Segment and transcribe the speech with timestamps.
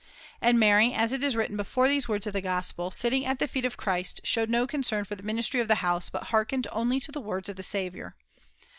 [0.41, 3.65] And Mary, as is written before these words of the Gospel, sitting at the feet
[3.65, 7.11] of Christ, showed no concern for the ministry of the house, but hearkened only to
[7.11, 8.15] the words of the Saviour.